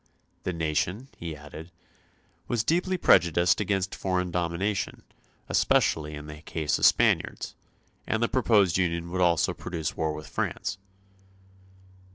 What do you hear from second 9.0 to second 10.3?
would also produce war with